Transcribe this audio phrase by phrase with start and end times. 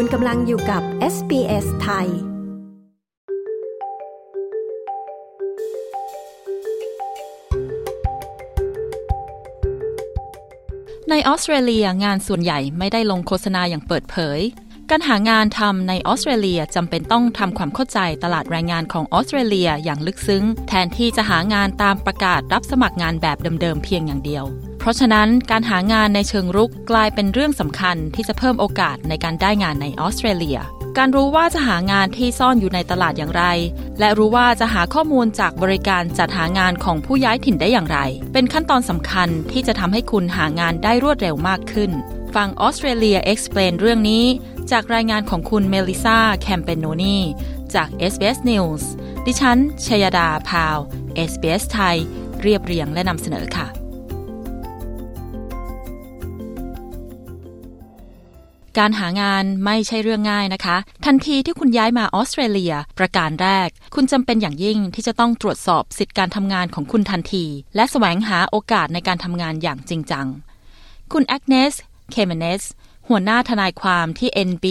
[0.00, 0.82] คุณกำลังอยู่กับ
[1.14, 2.06] SBS ไทย
[11.10, 14.40] ในออสเตรเลียงานส่วนใหญ่ไม่ได้ลงโฆษณาอย่างเปิดเผย
[14.90, 24.46] การหางานทำในออสเตรเลียจำเป็นต้องทำความเข้าใจตลาดแรงงานของออสเตรเลียอย่างลึกซึ้ง แทนที่จะหางานตามประกาศรับสมัครงานแบบเดิมๆเพียงอย่างเดียว
[24.78, 30.58] เพราะฉะนั้นการหางานในเชิงรุกกลายเป็นเรื่องสำคัญที่จะเพิ่มโอกาสในการได้งานในออสเตรเลีย
[30.98, 33.44] การรู้ว่าจะหางานที่ซ่อนอยู่ในตลาดอย่างไร
[33.98, 37.98] และรู้ว่าจะหาข้อมูลจากบริการจัดหางานของผู้ย้ายถิ่นได้อย่างไร
[38.32, 41.90] เป็นขั้นตอนสำคัญที่จะทำให้คุณหางานได้รวดเร็วมากขึ้น
[42.34, 44.24] ฟังออสเตรเลีย Explain เรื่องนี้
[44.70, 47.18] จากรายงานของคุณเมลิซาแคมเปนโนนี
[47.74, 48.82] จาก SBS News
[49.26, 50.76] ดิฉันชยดาพาว
[51.30, 51.96] SBS ไทย
[52.42, 53.77] เรียบเรียงและนำเสนอค่ะ
[58.78, 60.76] การหางานไม่ใช่เรื่องง่ายนะคะ
[61.06, 67.44] ทันทีที่คุณย้ายมาออสเตรเลีย ประการแรก คุณจำเป็นอย่างยิ่งที่จะต้องตรวจสอบสิทธิการทำงานของคุณทันที
[67.76, 70.26] และแสวงหาโอกาสในการทำงานอย่างจริงจัง
[71.12, 71.74] คุณแอกเนส
[72.10, 72.62] เคเมเนส
[73.08, 74.66] หัวหน้าทนายความที่ NB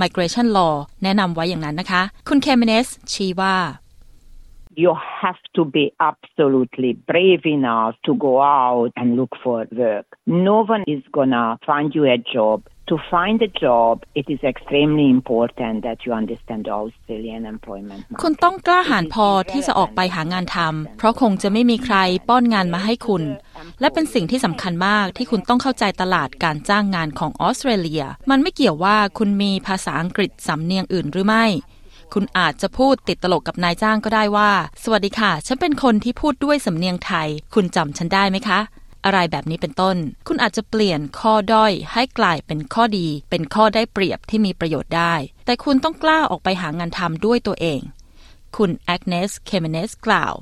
[0.00, 3.56] Migration Law แนะนำไว้อย่างนั้นนะคะ คุณเคเมเนสชี้ว่า
[4.82, 10.06] you have to be absolutely brave enough to go out and look for work.
[10.26, 12.58] No one is gonna find you a job.
[12.94, 18.20] To find a job, it is extremely important that you understand the Australian employment market.
[18.22, 21.96] คุณต้องกล้าหาญพอที่จะออกไปหางานทำ เพราะคงจะไม่มีใคร
[22.28, 23.24] ป้อนงานมาให้คุณ
[23.80, 31.44] และเป็นสิ่งที่สำคัญมากที่คุณต้องเข้าใจตลาดการจ้างงานของออสเตรเลีย มันไม่เกี่ยวว่าคุณมีภาษาอังกฤษสำเนียงอื่นหรือไม่
[32.14, 34.50] คุณอาจจะพูดติดตลกกับนายจ้างก็ได้ว่า
[34.82, 38.60] สวัสดีค่ะ ฉันเป็นคนที่พูดด้วยสำเนียงไทย คุณจำฉันได้ไหมคะ
[39.04, 39.96] อะไรแบบนี้เป็นต้น
[40.26, 47.80] คุณอาจจะเปลี่ยนข้อด้อยให้กลายเป็นข้อดี เป็นข้อได้เปรียบที่มีประโยชน์ได้ แต่คุณต้องกล้าออกไปหางานทำด้วยตัวเอง
[48.56, 50.34] คุณแอกเนส เคเมเนสกล่าว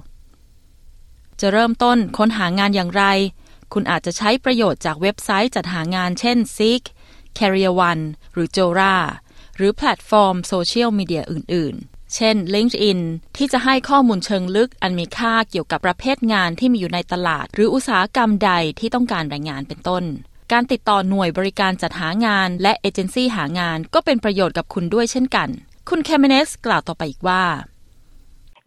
[1.41, 3.05] จะเริ่มต้นค้นหางานอย่างไร
[3.73, 6.83] คุณอาจจะใช้ประโยชน์จากเว็บไซต์จัดหางานเช่น Seek
[7.39, 8.97] Career One หรือ Jora
[9.57, 13.01] หรือแพลตฟอร์มโซเชียลมีเดียอื่นๆ เช่น LinkedIn
[13.37, 20.05] ที่จะให้ข้อมูลเชิงลึกอันมีค่าเกี่ยวกับประเภทงานที่มีอยู่ในตลาด หรืออุตสาหกรรมใดที่ต้องการแรงงานเป็นต้น
[20.53, 25.49] การติดต่อหน่วยบริการจัดหางาน และเอเจนซี่หางานก็เป็นประโยชน์กับคุณด้วยเช่นกัน
[25.89, 27.43] คุณแคมเมเนสกล่าวต่อไปอีกว่า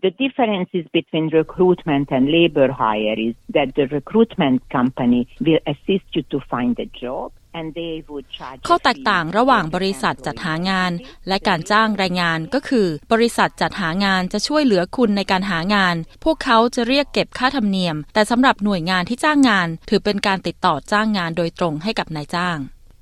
[0.02, 6.24] The differences between recruitment and labor hire is that the recruitment company will assist you
[6.32, 7.28] to find a job
[8.68, 10.92] ข้อแตกต่างระหว่างบริษัทจัดหางาน
[11.28, 22.58] และการจ้างแรงงานก็คือ บริษัทจัดหางานจะช่วยเหลือคุณในการหางาน พวกเขาจะเรียกเก็บค่าธรรมเนียม แต่สำหรับหน่วยงานที่จ้างงาน ถือเป็นการติดต่อจ้างงานโดยตรงให้กับนายจ้าง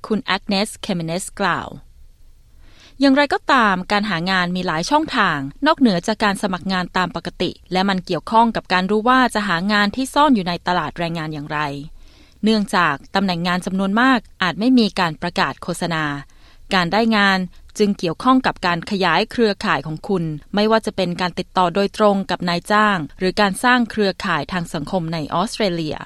[0.06, 1.68] คุณแอกเนส เคมเนสกล่าว
[3.00, 11.58] อย่างไรก็ตามการหางานมีหลายช่องทาง นอกเหนือจากการสมัครงานตามปกติ และมันเกี่ยวข้องกับการรู้ว่าจะหางานที่ซ่อนอยู่ในตลาดแรงงานอย่างไร
[12.44, 16.04] เนื่องจากตำแหน่งงานจำนวนมากอาจไม่มีการประกาศโฆษณา
[16.74, 17.38] การได้งาน
[17.78, 25.96] จึงเกี่ยวข้องกับการขยายเครือข่ายของคุณ ไม่ว่าจะเป็นการติดต่อโดยตรงกับนายจ้าง หรือการสร้างเครือข่ายทางสังคมในออสเตรเลีย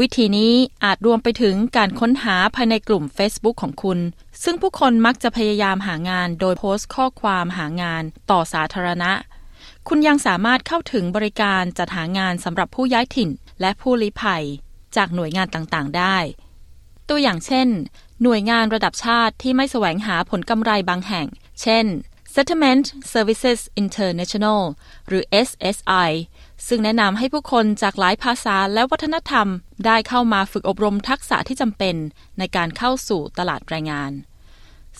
[0.00, 0.52] วิธีนี้
[0.84, 3.98] อาจรวมไปถึงการค้นหาภายในกลุ่ม Facebook ของคุณ
[4.44, 9.12] ซึ่งผู้คนมักจะพยายามหางานโดยโพสต์ข้อความหางานต่อสาธารณะ
[9.88, 14.44] คุณยังสามารถเข้าถึงบริการจัดหางานสำหรับผู้ย้ายถิ่น และผู้ลี้ภัย
[14.96, 16.16] จากหน่วยงานต่างๆ ได้
[17.08, 17.68] ตัวอย่างเช่น
[18.22, 21.26] หน่วยงานระดับชาติที่ไม่แสวงหาผลกำไรบางแห่ง
[21.62, 21.86] เช่น
[22.34, 24.62] Settlement Services International
[25.08, 26.10] หรือ SSI
[26.66, 29.48] ซึ่งแนะนำให้ผู้คนจากหลายภาษาและวัฒนธรรม
[29.86, 31.96] ได้เข้ามาฝึกอบรมทักษะที่จำเป็น
[32.38, 34.12] ในการเข้าสู่ตลาดแรงงาน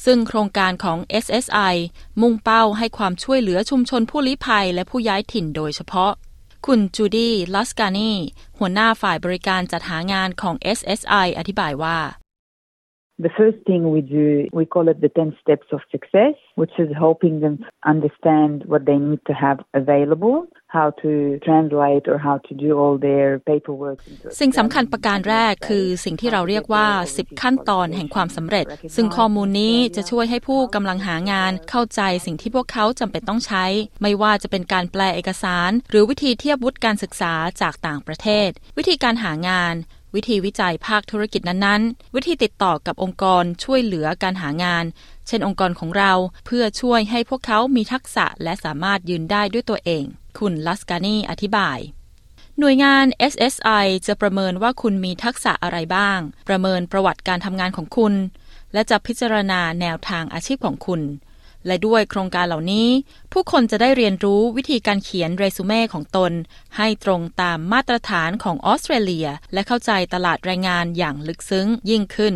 [0.04, 1.75] ซึ่งโครงการของ SSI
[2.20, 6.12] มุ่งเป้าให้ความช่วยเหลือชุมชนผู้ลี้ภัยและผู้ย้ายถิ่นโดยเฉพาะ
[6.66, 8.12] คุณจูดี้ลัสกานี
[8.59, 11.99] หัวหน้าฝ่ายบริการจัดหางานของ SSI อธิบายว่า
[13.26, 16.88] The first thing we do, we call it the 10 steps of success, which is
[17.04, 17.54] helping them
[17.92, 22.94] understand what they need to have available, how to translate or how to do all
[23.08, 23.98] their paperwork.
[24.40, 28.66] สิ่งสำคัญประการแรกคือสิ่งที่เราเรียกว่า 10 ขั้นตอนแห่งความสำเร็จ
[28.96, 33.64] ซึ่งข้อมูลนี้จะช่วยให้ผู้กำลังหางานเข้าใจสิ่งที่พวกเขาจำเป็นต้องใช้
[34.02, 38.48] ไม่ว่าจะเป็นการแปลเอกสาร หรือวิธีเทียบวุฒิการศึกษาจากต่างประเทศ
[38.78, 39.76] วิธีการหางาน
[40.14, 44.85] วิธีวิจัยภาคธุรกิจนั้นๆ วิธีติดต่อกับองค์กรช่วยเหลือการหางาน
[45.26, 46.12] เช่นองค์กรของเรา
[46.47, 50.05] เพื่อช่วยให้พวกเขามีทักษะและสามารถยืนได้ด้วยตัวเอง
[50.38, 51.79] คุณลัสกานีอธิบาย
[52.59, 56.19] หน่วยงาน SSI จะประเมินว่าคุณมีทักษะอะไรบ้าง
[56.49, 58.15] ประเมินประวัติการทำงานของคุณ
[58.73, 61.00] และจะพิจารณาแนวทางอาชีพของคุณ
[61.67, 62.88] และด้วยโครงการเหล่านี้
[63.32, 66.32] ผู้คนจะได้เรียนรู้วิธีการเขียนเรซูเม่ของตน
[66.76, 72.35] ให้ตรงตามมาตรฐานของออสเตรเลีย และเข้าใจตลาดแรงงานอย่างลึกซึ้งยิ่งขึ้น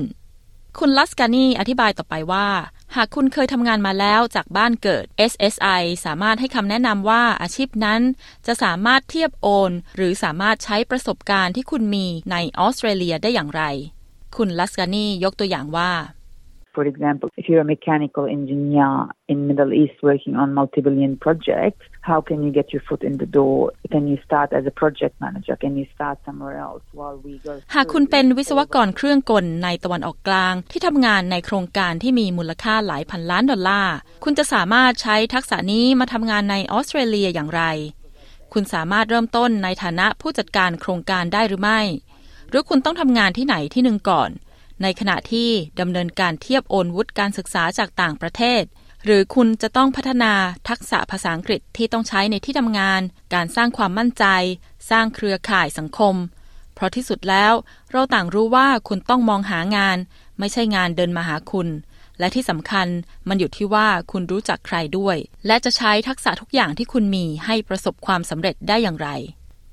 [0.79, 2.49] คุณลัสกานีอธิบายต่อไปว่า
[2.97, 8.01] หากคุณเคยทำงานมาแล้วจากบ้านเกิด SSI สามารถให้คำแนะนำว่าอาชีพนั้น
[8.47, 13.63] จะสามารถเทียบโอน หรือสามารถใช้ประสบการณ์ที่คุณมีในออสเตรเลียได้อย่างไร
[14.37, 15.93] คุณลัสกานียกตัวอย่างว่า
[16.77, 18.91] For example, if you're a mechanical engineer
[19.33, 23.29] in Middle East working on multi-billion projects, how can you get your foot in the
[23.39, 23.73] door?
[23.95, 25.55] Can you start as a project manager?
[25.65, 27.53] Can you start somewhere else while we go?
[27.75, 37.63] หากคุณเป็นวิศวกรเครื่องกลในตะวันออกกลาง ที่ทำงานในโครงการที่มีมูลค่าหลายพันล้านดอลลาร์ คุณจะสามารถใช้ทักษะนี้มาทำงานในออสเตรเลียอย่างไร
[38.53, 41.81] คุณสามารถเริ่มต้นในฐานะผู้จัดการโครงการได้หรือไม่
[42.49, 44.31] หรือคุณต้องทำงานที่ไหนที่หนึ่งก่อน
[44.83, 45.51] ในขณะที่
[45.81, 48.63] ดำเนินการเทียบโอนวุฒิการศึกษาจากต่างประเทศ
[49.05, 50.33] หรือคุณจะต้องพัฒนา
[50.69, 53.01] ทักษะภาษาอังกฤษที่ต้องใช้ในที่ทำงาน
[53.35, 54.25] การสร้างความมั่นใจ
[54.91, 56.15] สร้างเครือข่ายสังคม
[56.75, 57.53] เพราะที่สุดแล้ว
[57.91, 59.99] เราต่างรู้ว่าคุณต้องมองหางาน
[60.39, 61.69] ไม่ใช่งานเดินมาหาคุณ
[62.19, 62.89] และที่สำคัญ
[63.29, 69.09] มันอยู่ที่ว่าคุณรู้จักใครด้วย และจะใช้ทักษะทุกอย่างที่คุณมีให้ประสบความสำเร็จได้อย่างไร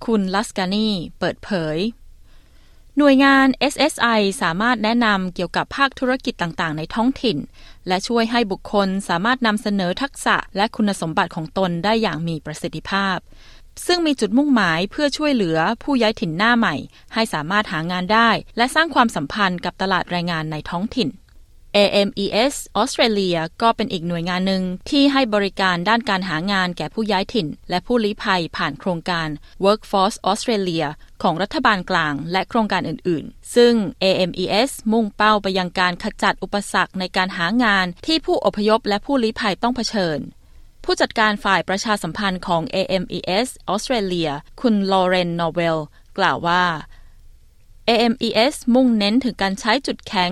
[0.06, 0.90] คุณลัสกานี
[1.20, 1.78] เปิดเผย
[2.98, 7.38] หน่วยงาน SSI สามารถแนะนำเกี่ยวกับภาคธุรกิจต่างๆ ในท้องถิ่น
[7.88, 13.18] และช่วยให้บุคคลสามารถนำเสนอทักษะและคุณสมบัติของตนได้อย่างมีประสิทธิภาพ
[13.86, 16.76] ซึ่งมีจุดมุ่งหมายเพื่อช่วยเหลือผู้ย้ายถิ่นหน้าใหม่
[17.14, 21.10] ให้สามารถหางานได้ และสร้างความสัมพันธ์กับตลาดแรงงานในท้องถิ่น
[21.78, 29.28] AMES ออสเตรเลียก็เป็นอีกหน่วยงานหนึ่งที่ให้บริการด้านการหางานแก่ผู้ย้ายถิ่น และผู้ลี้ภัยผ่านโครงการ
[29.66, 30.88] Workforce Australia
[31.24, 33.74] ของรัฐบาลกลางและโครงการอื่น ๆ ซึ่ง
[34.04, 40.20] AMES มุ่งเป้าไปยังการขจัดอุปสรรคในการหางานที่ผู้อพยพและผู้ลี้ภัยต้องเผชิญ
[40.84, 44.30] ผู้จัดการฝ่ายประชาสัมพันธ์ของ AMES ออสเตรเลีย
[44.62, 45.80] คุณลอเรนนอเวล
[46.18, 46.64] กล่าวว่า
[47.90, 50.32] AMES มุ่งเน้นถึงการใช้จุดแข็ง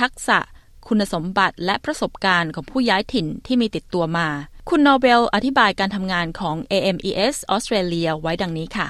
[0.00, 0.38] ทักษะ
[0.86, 4.28] คุณสมบัติและประสบการณ์ของผู้ย้ายถิ่นที่มีติดตัวมา
[4.68, 8.88] คุณโนเบลอธิบายการทำงานของ AMES ออสเตรเลียไว้ดังนี้ค่ะ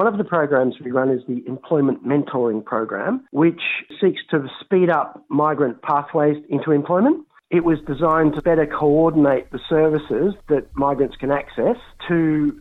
[0.00, 3.12] One of the programs we run is the Employment Mentoring Program,
[3.42, 3.62] which
[4.00, 7.16] seeks to speed up migrant pathways into employment.
[7.50, 11.76] It was designed to better coordinate the services that migrants can access
[12.08, 12.18] to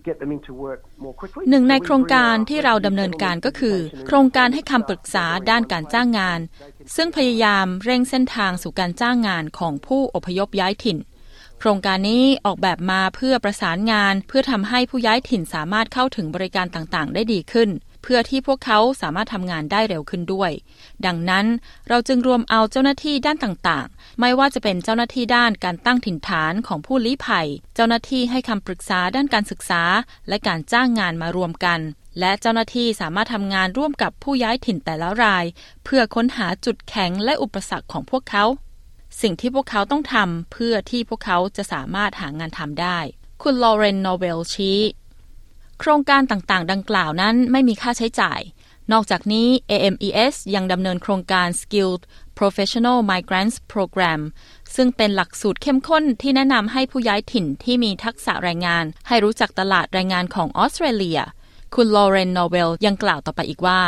[0.08, 1.44] get them into work more quickly.
[1.50, 3.78] หนึ่งในโครงการที่เราดำเนินการก็คือ
[4.08, 6.40] โครงการให้คำปรึกษาด้านการจ้างงาน
[6.96, 10.98] ซึ่งพยายามเร่งเส้นทางสู่การจ้างงานของผู้อพยพย้ายถิ่น
[11.60, 17.70] โครงการนี้ออกแบบมาเพื่อประสานงาน เพื่อทำให้ผู้ย้ายถิ่นสามารถเข้าถึงบริการต่างๆ ได้ดีขึ้น
[18.02, 20.52] เพื่อที่พวกเขาสามารถทำงานได้เร็วขึ้นด้วย
[21.06, 21.46] ดังนั้น
[21.90, 29.84] เราจึงรวมเอาเจ้าหน้าที่ด้านต่างๆ ไม่ว่าจะเป็นเจ้าหน้าที่ด้านการตั้งถิ่นฐานของผู้ลี้ภัย เจ้าหน้าที่ให้คำปรึกษาด้านการศึกษา
[30.28, 31.80] และการจ้างงานมารวมกัน
[32.20, 35.46] และเจ้าหน้าที่สามารถทำงานร่วมกับผู้ย้ายถิ่นแต่ละราย
[35.84, 38.46] เพื่อค้นหาจุดแข็งและอุปสรรคของพวกเขา
[39.22, 43.00] สิ่งที่พวกเขาต้องทำเพื่อที่พวกเขาจะสามารถหางานทำได้
[43.42, 44.80] คุณลอเรนโนเวลชี้
[45.84, 48.42] โครงการต่างๆ ดังกล่าวนั้นไม่มีค่าใช้จ่าย
[48.92, 52.02] นอกจากนี้ AMES ยังดำเนินโครงการ Skilled
[52.40, 54.22] Professional Migrants Program
[54.76, 61.20] ซึ่งเป็นหลักสูตรเข้มข้นที่แนะนำให้ผู้ย้ายถิ่นที่มีทักษะแรงงาน ให้รู้จักตลาดแรงงานของออสเตรเลีย
[61.76, 63.82] คุณลอเรนโนเวลยังกล่าวต่อไปอีกว่า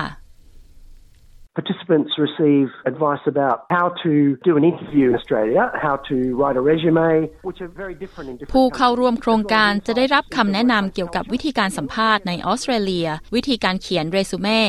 [1.56, 4.12] Participants receive advice about how to
[4.44, 8.36] do an interview in Australia, how to write a resume, which are very different in
[8.38, 14.62] different ผู้เข้าร่วมโครงการจะได้รับคำแนะนำเกี่ยวกับวิธีการสัมภาษณ์ในออสเตรเลีย วิธีการเขียนเรซูเม่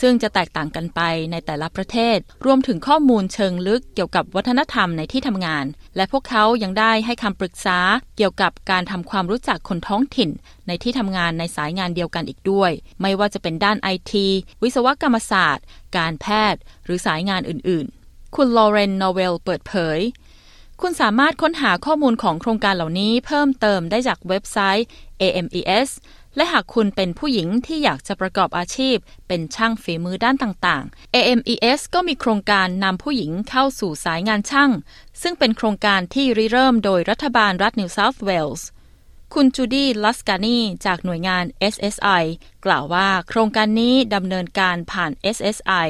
[0.00, 5.64] ซึ่งจะแตกต่างกันไปในแต่ละประเทศ รวมถึงข้อมูลเชิงลึกเกี่ยวกับวัฒนธรรมในที่ทำงาน
[5.96, 7.78] และพวกเขายังได้ให้คำปรึกษา
[8.16, 10.30] เกี่ยวกับการทำความรู้จักคนท้องถิ่น
[10.66, 14.26] ในที่ทำงานในสายงานเดียวกันอีกด้วย ไม่ว่าจะเป็นด้านไอที
[14.62, 15.64] วิศวกรรมศาสตร์
[15.96, 20.00] การแพทย์ หรือสายงานอื่นๆ คุณลอเรนโนเวลเปิดเผย
[20.80, 24.86] คุณสามารถค้นหาข้อมูลของโครงการเหล่านี้เพิ่มเติมได้จากเว็บไซต์
[25.20, 25.88] AMES
[26.36, 28.96] และหากคุณเป็นผู้หญิงที่อยากจะประกอบอาชีพ
[29.28, 34.70] เป็นช่างฝีมือด้านต่างๆ AMES ก็มีโครงการนำผู้หญิงเข้าสู่สายงานช่าง
[35.22, 38.68] ซึ่งเป็นโครงการที่ริเริ่มโดยรัฐบาลรัฐนิวเซาท์เวลส์
[39.36, 42.24] คุณจูดี้ลัสกานีจากหน่วยงาน SSI
[42.64, 45.88] กล่าวว่าโครงการนี้ดำเนินการผ่าน SSI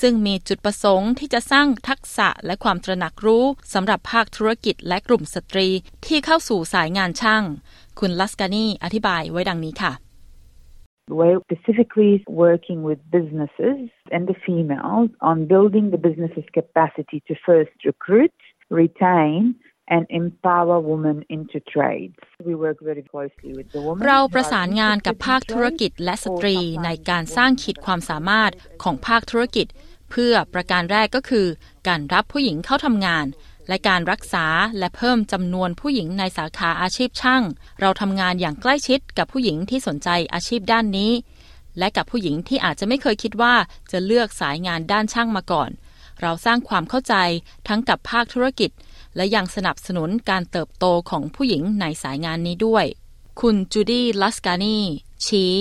[0.00, 5.68] ซึ่งมีจุดประสงค์ที่จะสร้างทักษะและความตระหนักรู้สำหรับภาคธุรกิจและกลุ่มสตรี
[6.06, 7.44] ที่เข้าสู่สายงานช่าง
[8.00, 9.92] คุณลัสกานีอธิบายไว้ดังนี้ค่ะ
[11.20, 12.12] We're specifically
[12.44, 13.80] working with businesses
[14.14, 18.34] and the females on building the business's capacity to first recruit,
[18.70, 19.56] retain,
[19.88, 22.16] and empower women into trades.
[22.48, 24.00] We work very closely with the women.
[24.06, 29.66] เราประสานงานกับภาคธุรกิจและสตรีในการสร้างขีดความสามารถของภาคธุรกิจ
[30.10, 31.46] เพื่อประการแรกก็คือ
[31.88, 33.26] การรับผู้หญิงเข้าทำงาน
[33.68, 34.46] และการรักษา
[34.78, 37.42] และเพิ่มจำนวนผู้หญิงในสาขาอาชีพช่าง
[37.80, 41.12] เราทำงานอย่างใกล้ชิดกับผู้หญิงที่สนใจอาชีพด้านนี้
[41.78, 43.54] และกับผู้หญิงที่อาจจะไม่เคยคิดว่า
[43.90, 45.70] จะเลือกสายงานด้านช่างมาก่อน
[46.20, 47.14] เราสร้างความเข้าใจ
[47.68, 48.70] ทั้งกับภาคธุรกิจ
[49.16, 52.84] และยังสนับสนุนการเติบโตของผู้หญิงในสายงานนี้ด้วย
[53.40, 54.78] คุณจูดี้ลัสกานี
[55.26, 55.54] ชี้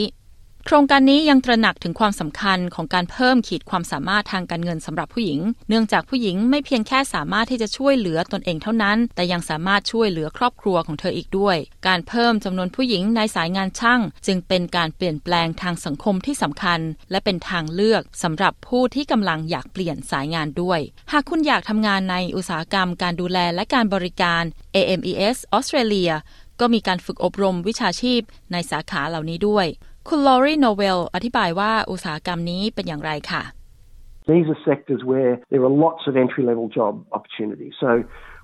[0.65, 5.39] โครงการนี้ยังตระหนักถึงความสำคัญของการเพิ่มขีดความสามารถทางการเงินสำหรับผู้หญิง
[5.69, 16.79] เนื่องจากผู้หญิงไม่เพียงแค่สามารถที่จะช่วยเหลือตนเองเท่านั้น แต่ยังสามารถช่วยเหลือครอบครัวของเธออีกด้วย การเพิ่มจำนวนผู้หญิงในสายงานช่าง จึงเป็นการเปลี่ยนแปลงทางสังคมที่สำคัญ
[17.11, 20.79] และเป็นทางเลือกสำหรับผู้ที่กำลังอยากเปลี่ยนสายงานด้วย
[21.11, 24.43] หากคุณอยากทำงานในอุตสาหกรรม การดูแลและการบริการ
[24.75, 26.11] AMES ออสเตรเลีย
[26.59, 29.67] ก็มีการฝึกอบรมวิชาชีพในสาขาเหล่านี้ด้วย
[30.09, 33.43] คุณลอรีโนเวลอธิบายว่าอุตสาหกรรมนี้เป็นอย่างไรค่ะ
[34.31, 37.73] These are sectors where there are lots of entry level job opportunities.
[37.83, 37.89] So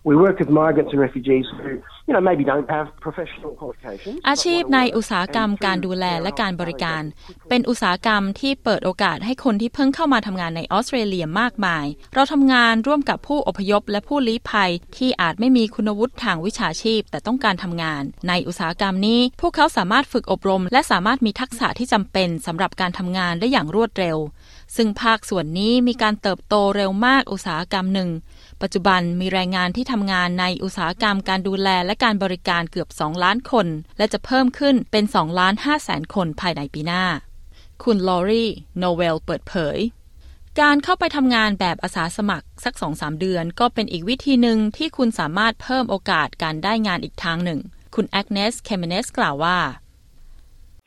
[0.04, 1.70] we work with migrants and refugees who,
[2.08, 4.16] you know, maybe don't have professional qualifications.
[4.30, 7.04] อาชีพในอุตสาหกรรมการดูแลและการบริการ
[7.50, 24.18] เป็นอุตสาหกรรมที่เปิดโอกาสให้คนที่เพิ่งเข้ามาทำงานในออสเตรเลียมากมาย เราทำงานร่วมกับผู้อพยพและผู้ลี้ภัยที่อาจไม่มีคุณวุฒิทางวิชาชีพ แต่ต้องการทำงาน ในอุตสาหกรรมนี้ พวกเขาสามารถฝึกอบรม และสามารถมีทักษะที่จำเป็นสำหรับการทำงานได้อย่างรวดเร็ว
[24.76, 28.10] ซึ่งภาคส่วนนี้มีการเติบโตเร็วมากอุตสาหกรรมหนึ่ง
[28.62, 37.04] ปัจจุบันมีแรงงานที่ทำงานในอุตสาหกรรมการดูแลและการบริการเกือบ 2 ล้านคน และจะเพิ่มขึ้นเป็น2ล้าน5แสนคนภายในปีหน้า
[37.84, 38.46] คุณลอรี
[38.78, 39.78] โนเวลเปิดเผย
[40.62, 47.60] การเข้าไปทำงานแบบอาสาสมัครสัก2-3เดือน ก็เป็นอีกวิธีหนึ่งที่คุณสามารถเพิ่มโอกาสการได้งานอีกทางหนึ่ง
[47.96, 49.58] คุณแอกเนส เคมเนส กล่าวว่า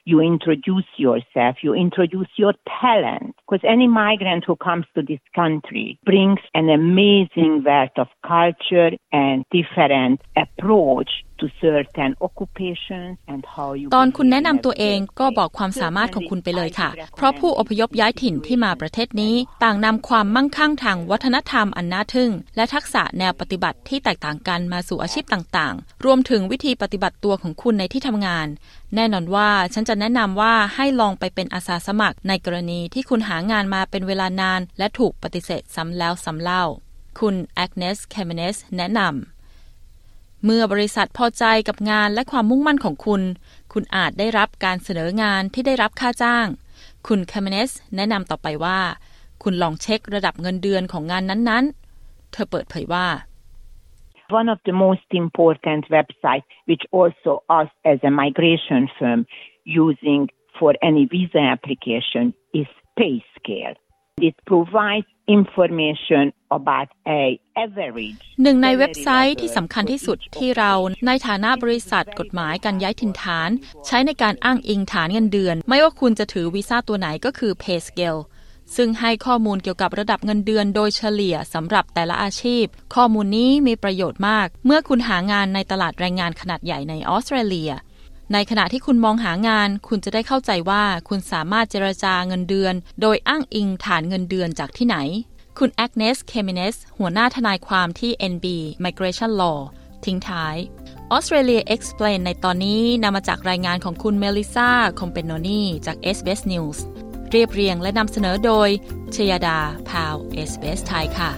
[0.04, 3.34] you introduce yourself, you introduce your talent.
[3.48, 9.44] Because any migrant who comes to this country brings an amazing wealth of culture and
[9.50, 11.10] different approach
[11.42, 28.46] to certain occupations and how you ตอนคุณแนะนำตัวเองก็บอกความสามารถของคุณไปเลยค่ะ เพราะผู้อพยพย้ายถิ่นที่มาประเทศนี้ ต่างนำความมั่งคั่งทางวัฒนธรรมอันน่าทึ่ง และทักษะแนวปฏิบัติที่แตกต่างกันมาสู่อาชีพต่างๆ รวมถึงวิธีปฏิบัติตัวของคุณในที่ทำงาน
[28.94, 36.64] แน่นอนว่าฉันจะแนะนำว่าให้ลองไปเป็นอาสาสมัคร ในกรณีที่คุณหางานมาเป็นเวลานาน และถูกปฏิเสธซ้ำแล้วซ้ำเล่า
[37.20, 39.31] คุณแอกเนสเคมเนสแนะนำ
[40.44, 43.22] เมื่อบริษัทพอใจกับงานและความมุ่งมั่นของคุณ
[43.72, 46.46] คุณอาจได้รับการเสนองานที่ได้รับค่าจ้าง
[47.06, 48.80] คุณคาเมเนสแนะนำต่อไปว่า
[49.42, 53.06] คุณลองเช็คระดับเงินเดือนของงานนั้นๆ เธอเปิดเผยว่า
[54.40, 59.20] one of the most important websites which also us as a migration firm
[59.86, 60.20] using
[60.58, 62.24] for any visa application
[62.60, 62.68] is
[62.98, 63.76] payscale
[64.28, 65.08] it provides
[65.38, 66.24] information
[68.42, 70.72] หนึ่งในเว็บไซต์ที่สำคัญที่สุดที่เรา
[71.06, 73.50] ในฐานะบริษัทกฎหมายการย้ายถิ่นฐาน
[73.86, 78.20] ใช้ในการอ้างอิงฐานเงินเดือน ไม่ว่าคุณจะถือวีซ่าตัวไหนก็คือ PayScale
[78.76, 87.72] ซึ่งให้ข้อมูลเกี่ยวกับระดับเงินเดือนโดยเฉลี่ยสำหรับแต่ละอาชีพ ข้อมูลนี้มีประโยชน์มาก เมื่อคุณหางานในตลาดแรงงานขนาดใหญ่ในออสเตรเลีย
[88.32, 94.96] ในขณะที่คุณมองหางาน คุณจะได้เข้าใจว่าคุณสามารถเจรจาเงินเดือน โดยอ้างอิงฐานเงินเดือนจากที่ไหน
[95.58, 98.46] คุณแอกเนส เคมิเนส หัวหน้าทนายความที่ NB
[98.84, 99.58] Migration Law
[100.04, 100.56] ทิ้งท้าย
[101.14, 106.78] Australia Explained ในตอนนี้นำมาจากรายงานของคุณเมลิซาคอมเปนโนนีจาก SBS News
[107.30, 108.68] เรียบเรียงและนำเสนอโดย
[109.14, 110.16] ชยดา พาว
[110.48, 111.30] SBS ไทยค่ะ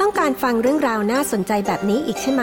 [0.00, 2.42] ต้องการฟังเรื่องราวน่าสนใจแบบนี้อีกใช่ไหม